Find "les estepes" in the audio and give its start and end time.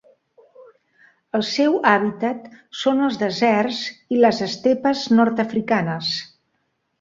4.25-5.05